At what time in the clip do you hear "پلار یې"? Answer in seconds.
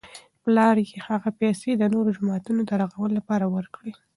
0.43-0.97